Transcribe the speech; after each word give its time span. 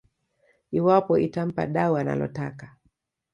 iwapo 0.77 1.13
itampa 1.25 1.63
dau 1.75 1.93
analotaka 2.01 2.65